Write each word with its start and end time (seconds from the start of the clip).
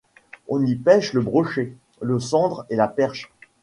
On 0.47 0.65
y 0.65 0.73
pêche 0.77 1.13
le 1.13 1.21
brochet, 1.21 1.73
le 2.01 2.19
sandre 2.19 2.65
et 2.71 2.75
la 2.75 2.87
perche. 2.87 3.29